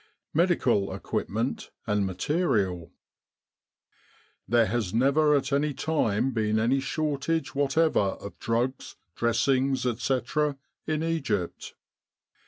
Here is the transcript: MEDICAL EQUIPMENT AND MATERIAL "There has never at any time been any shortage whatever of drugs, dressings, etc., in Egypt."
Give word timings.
MEDICAL 0.33 0.91
EQUIPMENT 0.93 1.69
AND 1.85 2.07
MATERIAL 2.07 2.91
"There 4.47 4.65
has 4.65 4.95
never 4.95 5.35
at 5.35 5.53
any 5.53 5.75
time 5.75 6.31
been 6.31 6.57
any 6.57 6.79
shortage 6.79 7.53
whatever 7.53 8.17
of 8.17 8.39
drugs, 8.39 8.95
dressings, 9.15 9.85
etc., 9.85 10.57
in 10.87 11.03
Egypt." 11.03 11.75